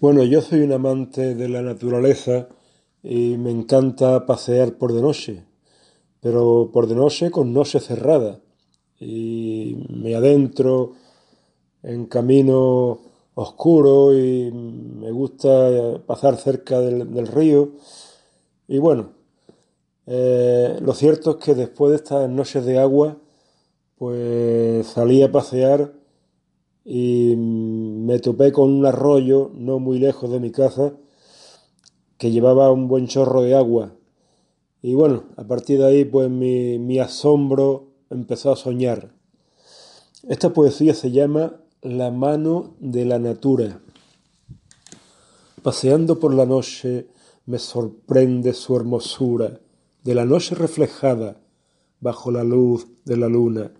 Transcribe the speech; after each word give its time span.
Bueno, 0.00 0.24
yo 0.24 0.40
soy 0.40 0.60
un 0.62 0.72
amante 0.72 1.34
de 1.34 1.46
la 1.46 1.60
naturaleza 1.60 2.48
y 3.02 3.36
me 3.36 3.50
encanta 3.50 4.24
pasear 4.24 4.78
por 4.78 4.94
de 4.94 5.02
noche, 5.02 5.44
pero 6.20 6.70
por 6.72 6.86
de 6.86 6.94
noche 6.94 7.30
con 7.30 7.52
noche 7.52 7.80
cerrada. 7.80 8.40
Y 8.98 9.76
me 9.90 10.14
adentro 10.14 10.92
en 11.82 12.06
camino 12.06 12.98
oscuro 13.34 14.16
y 14.18 14.50
me 14.50 15.10
gusta 15.10 16.00
pasar 16.06 16.38
cerca 16.38 16.80
del, 16.80 17.26
río. 17.26 17.72
Y 18.68 18.78
bueno, 18.78 19.10
eh, 20.06 20.78
lo 20.80 20.94
cierto 20.94 21.32
es 21.32 21.44
que 21.44 21.54
después 21.54 21.90
de 21.90 21.96
estas 21.96 22.30
noches 22.30 22.64
de 22.64 22.78
agua, 22.78 23.18
pues 23.98 24.86
salí 24.86 25.22
a 25.22 25.30
pasear 25.30 25.99
y 26.84 27.34
me 27.36 28.18
topé 28.18 28.52
con 28.52 28.70
un 28.70 28.86
arroyo 28.86 29.50
no 29.54 29.78
muy 29.78 29.98
lejos 29.98 30.30
de 30.30 30.40
mi 30.40 30.50
casa 30.50 30.94
que 32.18 32.30
llevaba 32.30 32.72
un 32.72 32.88
buen 32.88 33.06
chorro 33.06 33.42
de 33.42 33.54
agua. 33.54 33.94
Y 34.82 34.94
bueno, 34.94 35.24
a 35.36 35.44
partir 35.44 35.78
de 35.78 35.86
ahí 35.86 36.04
pues 36.04 36.30
mi, 36.30 36.78
mi 36.78 36.98
asombro 36.98 37.88
empezó 38.10 38.52
a 38.52 38.56
soñar. 38.56 39.12
Esta 40.28 40.52
poesía 40.52 40.94
se 40.94 41.10
llama 41.10 41.60
La 41.82 42.10
mano 42.10 42.74
de 42.78 43.04
la 43.04 43.18
natura. 43.18 43.80
Paseando 45.62 46.18
por 46.18 46.34
la 46.34 46.46
noche 46.46 47.08
me 47.46 47.58
sorprende 47.58 48.52
su 48.54 48.76
hermosura, 48.76 49.60
de 50.04 50.14
la 50.14 50.24
noche 50.24 50.54
reflejada 50.54 51.40
bajo 52.00 52.30
la 52.30 52.44
luz 52.44 52.86
de 53.04 53.16
la 53.16 53.28
luna. 53.28 53.72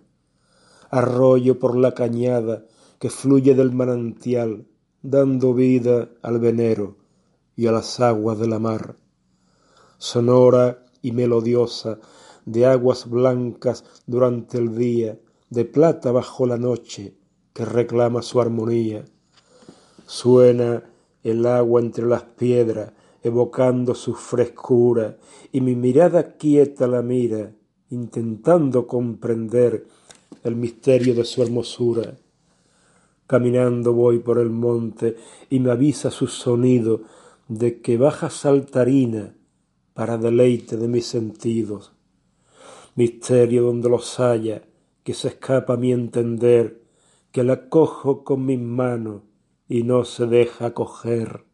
Arroyo 0.89 1.57
por 1.59 1.77
la 1.77 1.93
cañada, 1.93 2.65
que 3.01 3.09
fluye 3.09 3.55
del 3.55 3.71
manantial, 3.71 4.67
dando 5.01 5.55
vida 5.55 6.09
al 6.21 6.37
venero 6.39 6.97
y 7.55 7.65
a 7.65 7.71
las 7.71 7.99
aguas 7.99 8.37
de 8.37 8.47
la 8.47 8.59
mar. 8.59 8.95
Sonora 9.97 10.83
y 11.01 11.11
melodiosa, 11.11 11.97
de 12.45 12.67
aguas 12.67 13.09
blancas 13.09 13.85
durante 14.05 14.59
el 14.59 14.77
día, 14.77 15.17
de 15.49 15.65
plata 15.65 16.11
bajo 16.11 16.45
la 16.45 16.57
noche, 16.57 17.15
que 17.53 17.65
reclama 17.65 18.21
su 18.21 18.39
armonía. 18.39 19.03
Suena 20.05 20.83
el 21.23 21.47
agua 21.47 21.81
entre 21.81 22.05
las 22.05 22.21
piedras, 22.21 22.91
evocando 23.23 23.95
su 23.95 24.13
frescura, 24.13 25.17
y 25.51 25.61
mi 25.61 25.75
mirada 25.75 26.33
quieta 26.33 26.85
la 26.85 27.01
mira, 27.01 27.51
intentando 27.89 28.85
comprender 28.85 29.87
el 30.43 30.55
misterio 30.55 31.15
de 31.15 31.25
su 31.25 31.41
hermosura. 31.41 32.15
Caminando 33.31 33.93
voy 33.93 34.19
por 34.19 34.39
el 34.39 34.49
monte 34.49 35.15
y 35.49 35.61
me 35.61 35.71
avisa 35.71 36.11
su 36.11 36.27
sonido 36.27 37.03
de 37.47 37.79
que 37.79 37.95
baja 37.95 38.29
saltarina 38.29 39.37
para 39.93 40.17
deleite 40.17 40.75
de 40.75 40.89
mis 40.89 41.05
sentidos. 41.05 41.93
Misterio 42.95 43.63
donde 43.63 43.87
los 43.87 44.19
haya, 44.19 44.63
que 45.05 45.13
se 45.13 45.29
escapa 45.29 45.75
a 45.75 45.77
mi 45.77 45.93
entender, 45.93 46.83
que 47.31 47.45
la 47.45 47.69
cojo 47.69 48.25
con 48.25 48.45
mis 48.45 48.59
manos 48.59 49.21
y 49.69 49.83
no 49.83 50.03
se 50.03 50.25
deja 50.25 50.73
coger. 50.73 51.45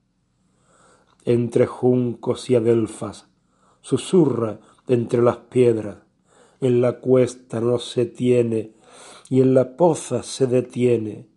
Entre 1.26 1.68
juncos 1.68 2.50
y 2.50 2.56
adelfas, 2.56 3.28
susurra 3.82 4.62
entre 4.88 5.22
las 5.22 5.38
piedras, 5.38 5.98
en 6.60 6.82
la 6.82 6.94
cuesta 7.02 7.62
no 7.62 7.78
se 7.78 8.08
tiene 8.08 8.74
y 9.30 9.42
en 9.42 9.54
la 9.54 9.78
poza 9.78 10.24
se 10.24 10.48
detiene 10.48 11.37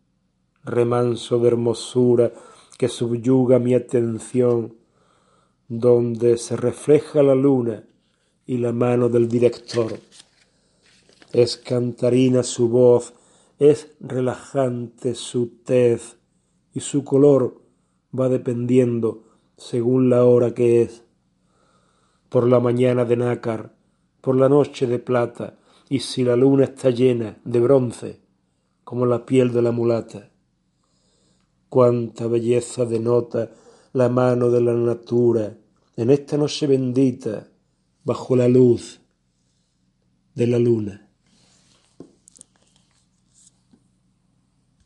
remanso 0.65 1.39
de 1.39 1.49
hermosura 1.49 2.33
que 2.79 2.89
subyuga 2.89 3.59
mi 3.59 3.75
atención, 3.75 4.75
donde 5.69 6.39
se 6.39 6.57
refleja 6.57 7.23
la 7.23 7.35
luna 7.35 7.85
y 8.47 8.59
la 8.59 8.73
mano 8.73 9.09
del 9.09 9.29
director. 9.29 9.99
Es 11.33 11.57
cantarina 11.57 12.43
su 12.43 12.69
voz, 12.69 13.13
es 13.59 13.93
relajante 14.01 15.15
su 15.15 15.49
tez 15.65 16.17
y 16.73 16.81
su 16.81 17.05
color 17.05 17.61
va 18.19 18.29
dependiendo 18.29 19.25
según 19.57 20.11
la 20.11 20.25
hora 20.25 20.55
que 20.55 20.83
es. 20.83 21.05
Por 22.29 22.49
la 22.49 22.61
mañana 22.61 23.05
de 23.05 23.17
nácar, 23.17 23.75
por 24.21 24.37
la 24.37 24.49
noche 24.49 24.87
de 24.87 24.99
plata, 24.99 25.59
y 25.89 26.01
si 26.01 26.25
la 26.25 26.37
luna 26.37 26.65
está 26.65 26.91
llena 26.91 27.39
de 27.45 27.61
bronce, 27.61 28.21
como 28.85 29.07
la 29.07 29.27
piel 29.27 29.53
de 29.53 29.63
la 29.63 29.73
mulata 29.73 30.31
cuánta 31.71 32.27
belleza 32.27 32.85
denota 32.85 33.51
la 33.95 34.09
mano 34.11 34.51
de 34.51 34.61
la 34.61 34.75
natura 34.75 35.57
en 35.97 36.11
esta 36.11 36.37
noche 36.37 36.67
bendita 36.67 37.49
bajo 38.05 38.37
la 38.37 38.49
luz 38.49 39.01
de 40.35 40.47
la 40.47 40.59
luna. 40.59 41.10